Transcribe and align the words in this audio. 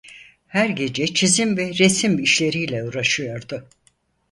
Her 0.47 0.67
gece 0.69 1.07
çizim 1.13 1.57
ve 1.57 1.73
resim 1.79 2.19
işleriyle 2.19 2.83
uğraşıyordu. 2.83 3.69